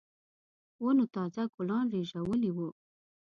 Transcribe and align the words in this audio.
ونو 0.83 1.05
تازه 1.15 1.43
ګلان 1.55 1.85
رېژولي 1.93 2.51
وو. 2.53 2.69